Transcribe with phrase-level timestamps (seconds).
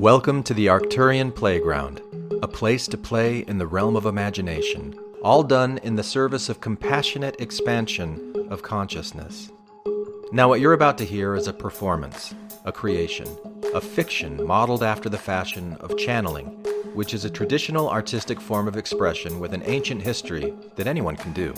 [0.00, 2.00] Welcome to the Arcturian Playground,
[2.40, 6.62] a place to play in the realm of imagination, all done in the service of
[6.62, 9.50] compassionate expansion of consciousness.
[10.32, 12.34] Now, what you're about to hear is a performance,
[12.64, 13.28] a creation,
[13.74, 16.46] a fiction modeled after the fashion of channeling,
[16.94, 21.34] which is a traditional artistic form of expression with an ancient history that anyone can
[21.34, 21.52] do.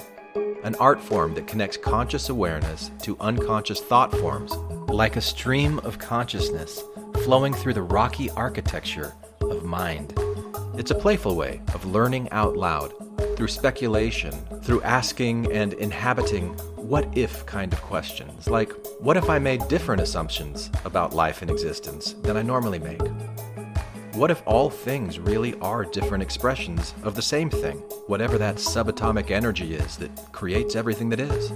[0.64, 4.54] An art form that connects conscious awareness to unconscious thought forms,
[4.88, 6.82] like a stream of consciousness
[7.24, 10.14] flowing through the rocky architecture of mind.
[10.76, 12.92] It's a playful way of learning out loud,
[13.36, 19.40] through speculation, through asking and inhabiting what if kind of questions, like what if I
[19.40, 23.00] made different assumptions about life and existence than I normally make?
[24.22, 29.32] What if all things really are different expressions of the same thing, whatever that subatomic
[29.32, 31.50] energy is that creates everything that is?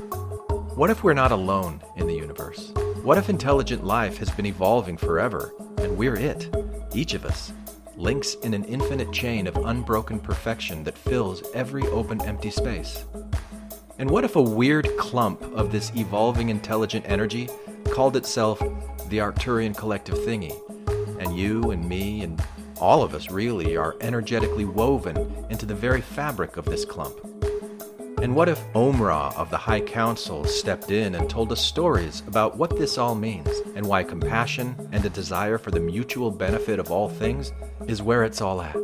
[0.75, 2.73] What if we're not alone in the universe?
[3.05, 6.52] What if intelligent life has been evolving forever and we're it,
[6.92, 7.52] each of us,
[7.97, 13.05] links in an infinite chain of unbroken perfection that fills every open empty space?
[14.00, 17.48] And what if a weird clump of this evolving intelligent energy
[17.91, 18.59] called itself
[19.09, 20.61] the Arcturian Collective Thingy?
[21.19, 22.42] And you and me and
[22.78, 27.19] all of us really are energetically woven into the very fabric of this clump.
[28.22, 32.56] And what if Omra of the High Council stepped in and told us stories about
[32.56, 36.91] what this all means and why compassion and a desire for the mutual benefit of
[36.91, 37.52] all things
[37.86, 38.77] is where it's all at?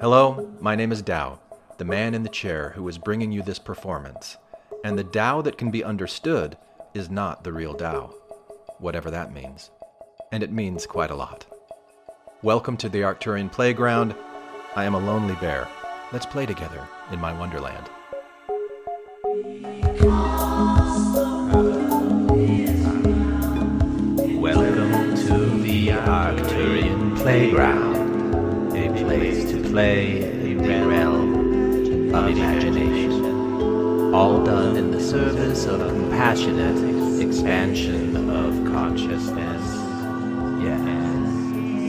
[0.00, 1.38] Hello, my name is Dao,
[1.78, 4.36] the man in the chair who is bringing you this performance.
[4.84, 6.56] And the Tao that can be understood
[6.94, 8.14] is not the real Tao,
[8.78, 9.70] whatever that means.
[10.30, 11.57] And it means quite a lot.
[12.44, 14.14] Welcome to the Arcturian Playground.
[14.76, 15.66] I am a lonely bear.
[16.12, 17.90] Let's play together in my wonderland.
[24.40, 34.44] Welcome to the Arcturian Playground, a place to play in the realm of imagination, all
[34.44, 39.67] done in the service of compassionate expansion of consciousness.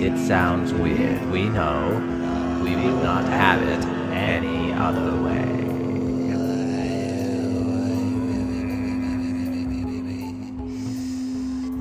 [0.02, 1.92] It sounds weird, we know.
[2.64, 5.44] We would not have it any other way.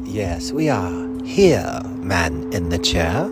[0.04, 3.30] Yes, we are here, man in the chair.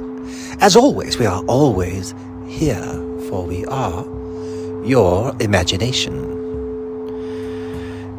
[0.60, 2.14] As always, we are always
[2.46, 2.92] here,
[3.28, 4.06] for we are
[4.84, 6.14] your imagination.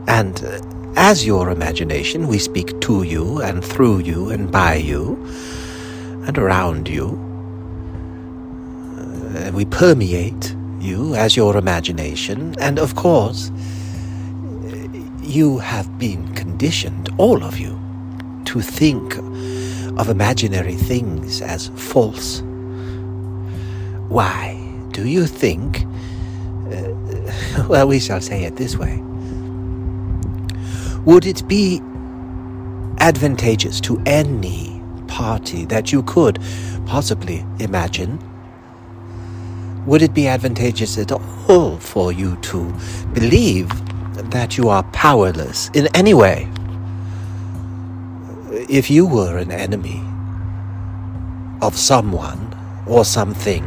[0.10, 0.60] And uh,
[0.98, 5.16] as your imagination, we speak to you and through you and by you
[6.28, 7.08] and around you.
[9.36, 13.52] Uh, we permeate you as your imagination, and of course,
[15.24, 17.80] you have been conditioned, all of you,
[18.46, 19.16] to think
[19.98, 22.42] of imaginary things as false.
[24.10, 24.56] Why
[24.92, 25.86] do you think?
[26.72, 29.02] Uh, well, we shall say it this way.
[31.06, 31.82] Would it be
[33.00, 34.77] advantageous to any
[35.18, 36.38] party that you could
[36.86, 38.20] possibly imagine?
[39.88, 42.72] Would it be advantageous at all for you to
[43.14, 43.68] believe
[44.30, 46.48] that you are powerless in any way?
[48.70, 50.04] If you were an enemy
[51.64, 53.66] of someone or something,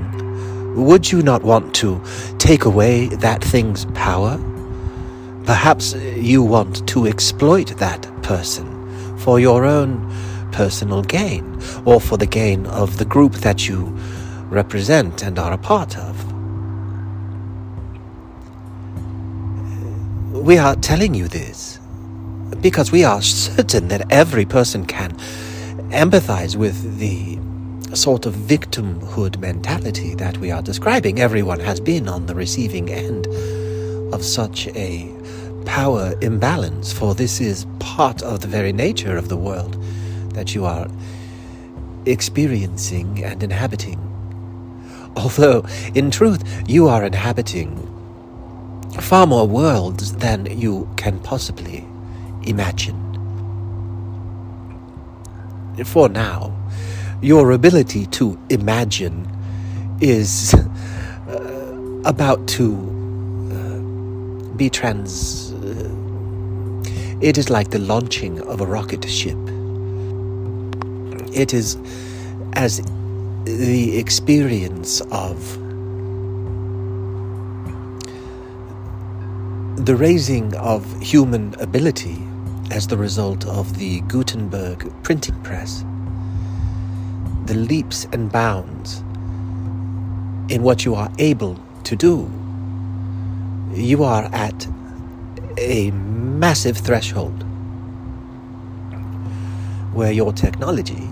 [0.77, 2.01] would you not want to
[2.39, 4.39] take away that thing's power?
[5.47, 8.69] Perhaps you want to exploit that person
[9.19, 9.91] for your own
[10.53, 13.97] personal gain or for the gain of the group that you
[14.51, 16.33] represent and are a part of.
[20.33, 21.79] We are telling you this
[22.61, 25.13] because we are certain that every person can
[25.91, 27.39] empathize with the
[27.97, 31.21] sort of victimhood mentality that we are describing.
[31.21, 33.27] Everyone has been on the receiving end
[34.13, 35.13] of such a
[35.67, 39.80] power imbalance, for this is part of the very nature of the world
[40.35, 40.89] that you are
[42.07, 43.99] experiencing and inhabiting.
[45.17, 45.65] Although,
[45.95, 47.87] in truth, you are inhabiting
[49.01, 51.85] far more worlds than you can possibly
[52.43, 52.97] imagine.
[55.85, 56.55] For now,
[57.23, 59.29] your ability to imagine
[60.01, 62.75] is uh, about to
[63.53, 65.53] uh, be trans.
[65.53, 65.91] Uh,
[67.21, 69.39] it is like the launching of a rocket ship.
[71.35, 71.79] It is
[72.55, 72.83] as
[73.45, 75.59] the experience of
[79.77, 82.19] the raising of human ability
[82.71, 85.85] as the result of the Gutenberg printing press.
[87.47, 89.05] the leaps and bounds
[90.49, 92.31] in what you are able to do.
[93.73, 94.69] You are at
[95.59, 97.45] a massive threshold
[99.93, 101.09] where your technology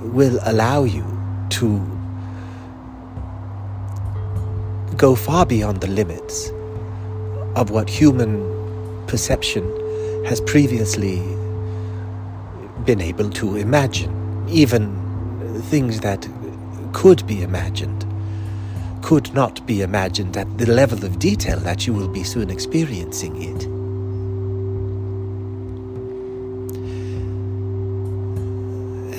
[0.00, 1.04] will allow you
[1.50, 1.78] to
[4.96, 6.50] go far beyond the limits
[7.56, 8.40] of what human
[9.06, 9.64] perception
[10.24, 11.18] has previously
[12.84, 14.46] been able to imagine.
[14.48, 14.96] Even
[15.62, 16.28] things that
[16.92, 18.06] could be imagined
[19.02, 23.42] could not be imagined at the level of detail that you will be soon experiencing
[23.42, 23.79] it.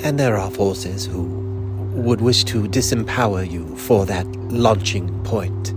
[0.04, 1.22] And there are forces who
[1.94, 5.72] would wish to disempower you for that launching point,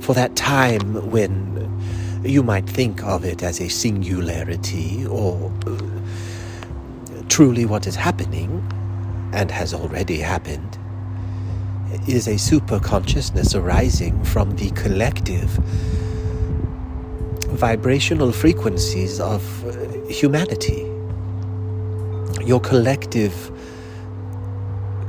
[0.00, 1.54] for that time when
[2.22, 5.78] you might think of it as a singularity or uh,
[7.28, 8.62] truly what is happening
[9.32, 10.78] and has already happened
[12.06, 15.48] is a super consciousness arising from the collective
[17.56, 20.93] vibrational frequencies of uh, humanity
[22.46, 23.50] your collective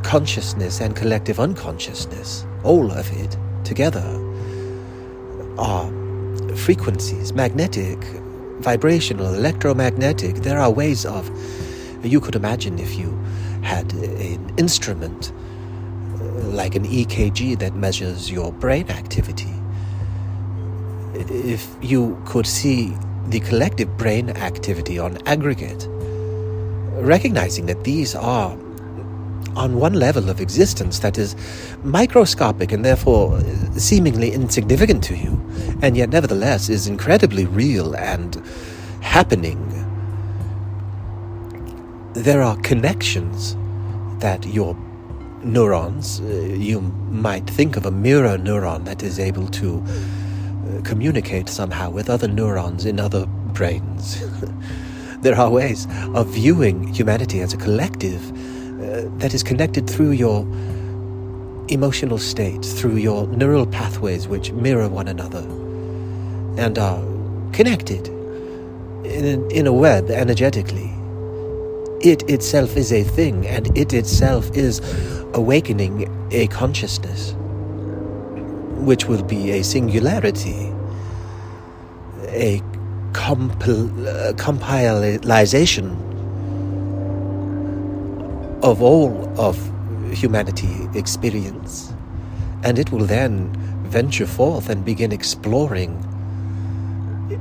[0.04, 4.06] consciousness and collective unconsciousness, all of it together,
[5.58, 5.92] are
[6.56, 8.00] frequencies, magnetic,
[8.60, 10.36] vibrational, electromagnetic.
[10.38, 11.30] There are ways of,
[12.04, 13.12] you could imagine if you
[13.62, 19.54] had an instrument uh, like an EKG that measures your brain activity.
[21.16, 22.96] If you could see
[23.28, 25.88] the collective brain activity on aggregate,
[27.06, 28.58] recognizing that these are
[29.56, 31.36] on one level of existence that is
[31.84, 33.40] microscopic and therefore
[33.78, 35.42] seemingly insignificant to you,
[35.82, 38.36] and yet nevertheless is incredibly real and
[39.02, 39.62] happening.
[42.14, 43.56] There are connections
[44.20, 44.76] that your
[45.44, 51.48] neurons, uh, you might think of a mirror neuron that is able to uh, communicate
[51.48, 54.24] somehow with other neurons in other brains.
[55.22, 60.42] there are ways of viewing humanity as a collective uh, that is connected through your
[61.68, 65.42] emotional states, through your neural pathways which mirror one another
[66.58, 67.02] and are
[67.52, 68.08] connected
[69.06, 70.92] in, in a web energetically.
[72.02, 74.80] It itself is a thing, and it itself is
[75.34, 77.34] awakening a consciousness,
[78.86, 80.72] which will be a singularity,
[82.28, 82.62] a
[83.16, 85.88] compil- uh, compilation
[88.62, 89.56] of all of
[90.12, 91.94] humanity experience.
[92.64, 93.54] And it will then
[93.86, 95.94] venture forth and begin exploring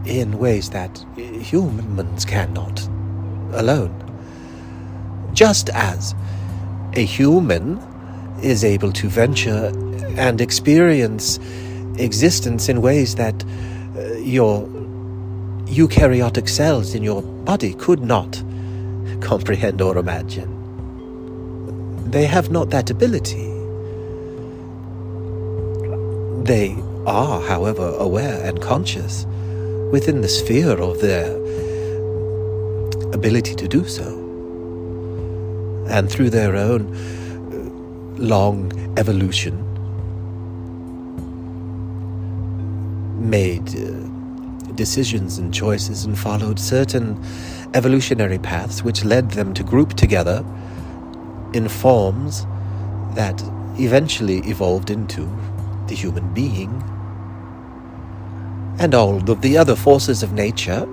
[0.06, 2.86] in ways that humans cannot
[3.52, 3.92] alone.
[5.32, 6.14] Just as
[6.92, 7.78] a human
[8.42, 9.72] is able to venture
[10.16, 11.40] and experience
[11.98, 13.44] existence in ways that
[13.96, 14.68] uh, your
[15.66, 18.42] eukaryotic cells in your body could not
[19.20, 20.50] comprehend or imagine.
[22.10, 23.50] They have not that ability.
[26.44, 26.76] They
[27.06, 29.24] are, however, aware and conscious
[29.90, 31.34] within the sphere of their
[33.12, 34.06] ability to do so.
[35.88, 39.64] And through their own uh, long evolution,
[43.18, 44.03] made uh,
[44.76, 47.22] decisions and choices and followed certain
[47.74, 50.44] evolutionary paths which led them to group together
[51.52, 52.46] in forms
[53.14, 53.42] that
[53.78, 55.28] eventually evolved into
[55.88, 56.82] the human being.
[58.78, 60.84] And all of the other forces of nature,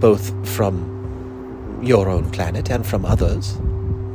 [0.00, 3.58] both from your own planet and from others,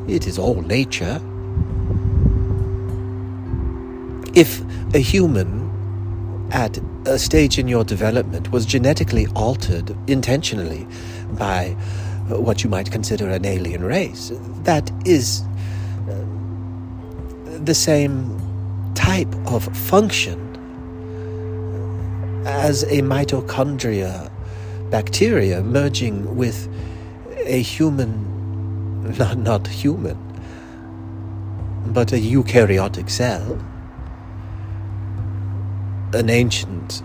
[0.07, 1.19] it is all nature.
[4.36, 4.62] If
[4.93, 5.64] a human
[6.52, 10.88] at a stage in your development was genetically altered intentionally
[11.32, 11.70] by
[12.28, 14.32] what you might consider an alien race.
[14.64, 15.42] That is
[16.10, 16.25] uh,
[17.64, 18.42] the same
[18.96, 20.42] type of function
[22.46, 24.32] as a mitochondria
[24.90, 26.68] bacteria merging with
[27.46, 30.18] a human, not, not human,
[31.88, 33.60] but a eukaryotic cell
[36.15, 37.03] an ancient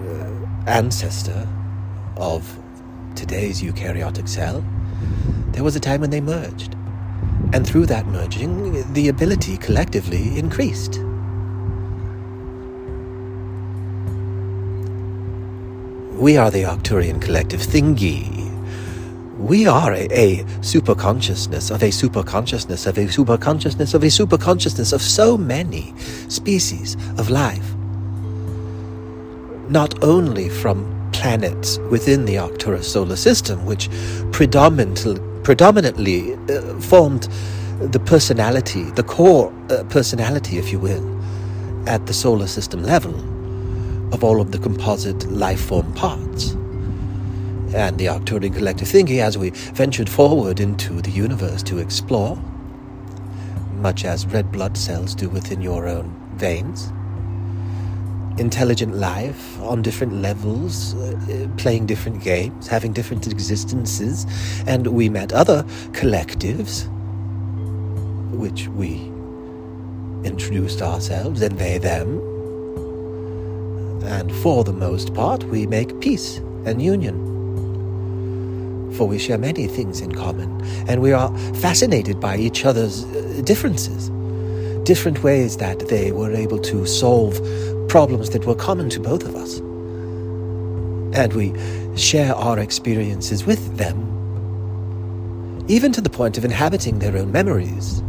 [0.00, 0.30] uh,
[0.66, 1.46] ancestor
[2.16, 2.58] of
[3.14, 4.64] today's eukaryotic cell,
[5.52, 6.74] there was a time when they merged.
[7.52, 10.98] And through that merging, the ability collectively increased.
[16.18, 18.44] We are the Arcturian collective Thingy.
[19.38, 24.02] we are a, a super consciousness of a super consciousness of a super consciousness of
[24.02, 25.92] a super consciousness of so many
[26.28, 27.74] species of life.
[29.68, 33.88] Not only from planets within the Arcturus solar system, which
[34.32, 37.28] predominantly, predominantly uh, formed
[37.80, 41.04] the personality, the core uh, personality, if you will,
[41.88, 43.14] at the solar system level
[44.12, 46.56] of all of the composite life form parts
[47.74, 52.38] and the Arcturian collective Thingy as we ventured forward into the universe to explore,
[53.72, 56.92] much as red blood cells do within your own veins.
[58.36, 64.26] Intelligent life on different levels, uh, playing different games, having different existences,
[64.66, 65.62] and we met other
[65.92, 66.88] collectives,
[68.32, 68.96] which we
[70.28, 72.18] introduced ourselves, and they them.
[74.04, 77.34] And for the most part, we make peace and union
[78.94, 83.42] for we share many things in common, and we are fascinated by each other's uh,
[83.44, 84.08] differences,
[84.84, 87.40] different ways that they were able to solve
[87.88, 89.58] problems that were common to both of us.
[91.18, 91.54] And we
[91.96, 93.98] share our experiences with them,
[95.68, 98.02] even to the point of inhabiting their own memories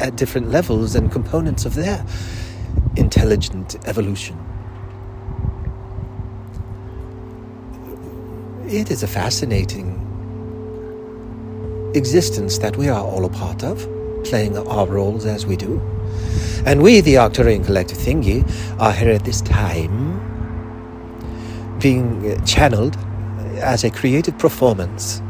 [0.00, 2.04] at different levels and components of their
[2.96, 4.36] intelligent evolution.
[8.66, 10.04] It is a fascinating
[11.94, 15.80] existence that we are all a part of, playing our roles as we do.
[16.66, 18.44] And we, the Arcturian Collective Thingy,
[18.80, 20.18] are here at this time
[21.78, 22.96] being channeled
[23.60, 25.22] as a creative performance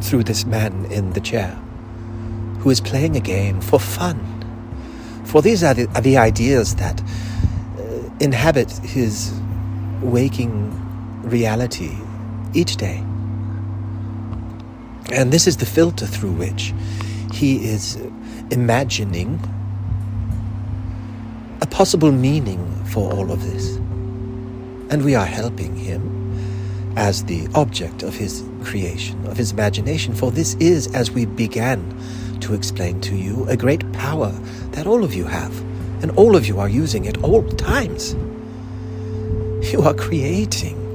[0.00, 1.50] through this man in the chair
[2.60, 4.18] who is playing a game for fun.
[5.24, 9.32] For these are the, are the ideas that uh, inhabit his
[10.02, 10.72] waking
[11.22, 11.96] reality
[12.54, 12.98] each day.
[15.12, 16.74] And this is the filter through which
[17.36, 17.96] he is
[18.50, 19.38] imagining
[21.60, 23.76] a possible meaning for all of this.
[24.88, 26.14] And we are helping him
[26.96, 31.80] as the object of his creation, of his imagination, for this is, as we began
[32.40, 34.30] to explain to you, a great power
[34.70, 35.58] that all of you have,
[36.02, 38.14] and all of you are using at all times.
[39.72, 40.85] You are creating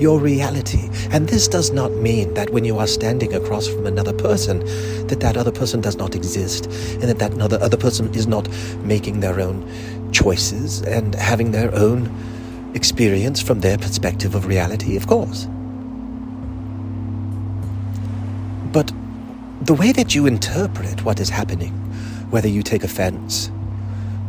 [0.00, 0.88] your reality.
[1.10, 4.60] And this does not mean that when you are standing across from another person,
[5.08, 8.48] that that other person does not exist, and that that other, other person is not
[8.84, 9.68] making their own
[10.12, 12.10] choices and having their own
[12.74, 15.46] experience from their perspective of reality, of course.
[18.72, 18.92] But
[19.62, 21.72] the way that you interpret what is happening,
[22.30, 23.50] whether you take offense,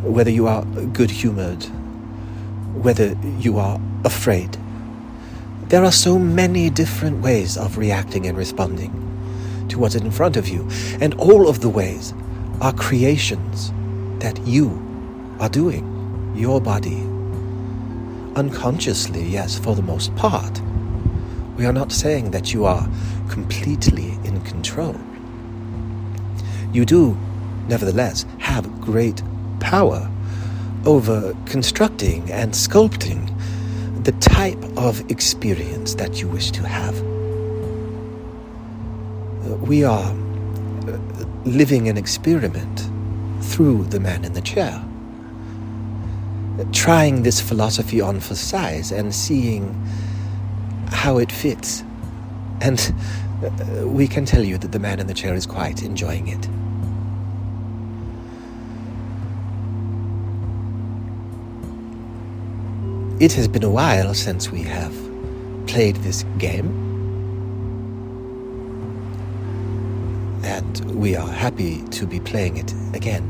[0.01, 1.63] whether you are good humored,
[2.73, 4.57] whether you are afraid,
[5.69, 8.91] there are so many different ways of reacting and responding
[9.69, 10.67] to what's in front of you,
[10.99, 12.11] and all of the ways
[12.59, 13.71] are creations
[14.19, 14.67] that you
[15.39, 16.97] are doing, your body.
[18.35, 20.59] Unconsciously, yes, for the most part.
[21.55, 22.89] We are not saying that you are
[23.29, 24.99] completely in control.
[26.73, 27.15] You do,
[27.67, 29.21] nevertheless, have great
[29.59, 30.09] power
[30.87, 33.38] over constructing and sculpting
[34.09, 36.99] the type of experience that you wish to have.
[39.61, 40.97] We are uh,
[41.45, 42.89] living an experiment
[43.39, 44.83] through the man in the chair,
[46.71, 49.75] trying this philosophy on for size and seeing
[50.87, 51.83] how it fits.
[52.61, 52.79] And
[53.43, 56.49] uh, we can tell you that the man in the chair is quite enjoying it.
[63.19, 64.93] It has been a while since we have
[65.67, 66.67] played this game.
[70.41, 73.25] And we are happy to be playing it again.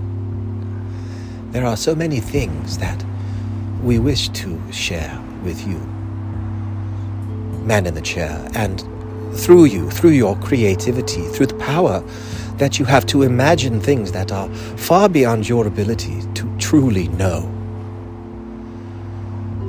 [1.50, 3.04] There are so many things that
[3.82, 5.80] we wish to share with you.
[7.66, 8.82] Man in the chair, and
[9.34, 12.04] through you, through your creativity, through the power
[12.58, 17.59] that you have to imagine things that are far beyond your ability to truly know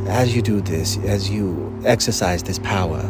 [0.09, 3.03] as you do this, as you exercise this power,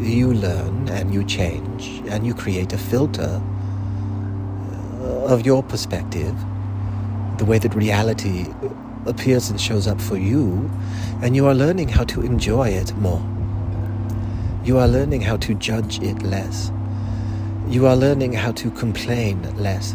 [0.00, 3.40] you learn and you change and you create a filter
[5.00, 6.34] uh, of your perspective,
[7.38, 8.46] the way that reality
[9.06, 10.70] appears and shows up for you,
[11.22, 13.22] and you are learning how to enjoy it more.
[14.64, 16.70] You are learning how to judge it less.
[17.68, 19.94] You are learning how to complain less.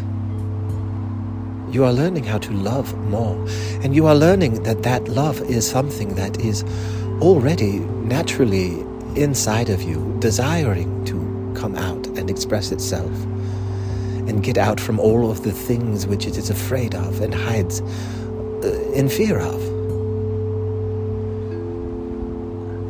[1.76, 3.36] You are learning how to love more.
[3.82, 6.64] And you are learning that that love is something that is
[7.20, 8.80] already naturally
[9.14, 13.12] inside of you, desiring to come out and express itself
[14.26, 17.82] and get out from all of the things which it is afraid of and hides
[17.82, 19.60] uh, in fear of.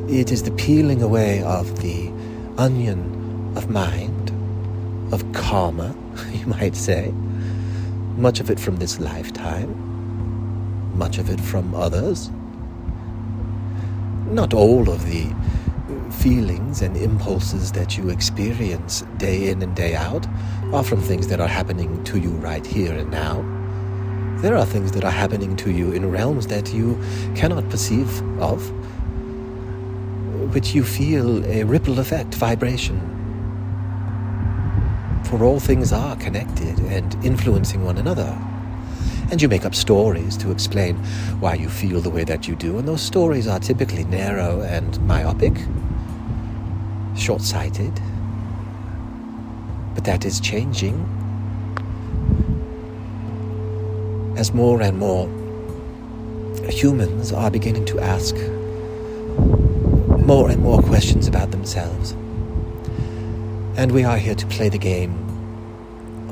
[0.08, 2.08] It is the peeling away of the
[2.56, 4.30] onion of mind,
[5.12, 5.92] of karma,
[6.30, 7.12] you might say,
[8.16, 9.70] much of it from this lifetime,
[10.96, 12.30] much of it from others.
[14.30, 15.32] Not all of the
[16.10, 20.26] feelings and impulses that you experience day in and day out
[20.72, 23.44] are from things that are happening to you right here and now.
[24.40, 26.98] There are things that are happening to you in realms that you
[27.34, 28.08] cannot perceive
[28.40, 28.70] of,
[30.54, 33.15] which you feel a ripple effect, vibration.
[35.28, 38.38] For all things are connected and influencing one another.
[39.30, 40.96] And you make up stories to explain
[41.40, 45.00] why you feel the way that you do, and those stories are typically narrow and
[45.04, 45.54] myopic
[47.16, 47.92] short sighted.
[49.96, 50.94] But that is changing
[54.36, 55.26] as more and more
[56.70, 58.36] humans are beginning to ask
[60.24, 62.14] more and more questions about themselves.
[63.78, 65.12] And we are here to play the game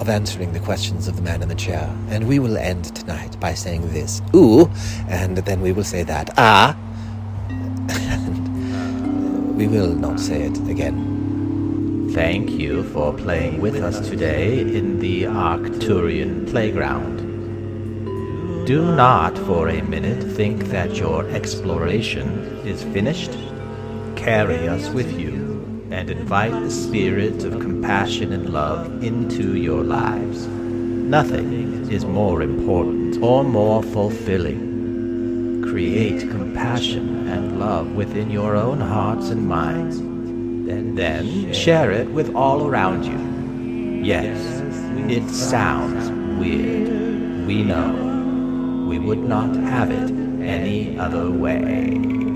[0.01, 1.95] of answering the questions of the man in the chair.
[2.09, 4.71] And we will end tonight by saying this, ooh,
[5.11, 6.75] and then we will say that, ah,
[7.91, 12.11] and we will not say it again.
[12.15, 17.19] Thank you for playing with us today in the Arcturian playground.
[18.67, 22.27] Do not for a minute think that your exploration
[22.65, 23.33] is finished.
[24.17, 25.44] Carry us with you
[25.95, 30.47] and invite the spirit of compassion and love into your lives.
[30.47, 34.75] Nothing is more important or more fulfilling
[35.75, 39.99] create compassion and love within your own hearts and minds.
[39.99, 44.05] Then, then share it with all around you.
[44.05, 44.39] Yes,
[45.11, 47.47] it sounds weird.
[47.49, 48.87] We know.
[48.89, 52.34] We would not have it any other way.